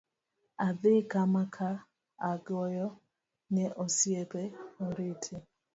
Adhi 0.67 0.93
kama 1.11 1.43
ka 1.55 1.69
agoyo 2.31 2.87
ne 3.53 3.65
osiepe 3.83 4.41
oriti. 4.85 5.33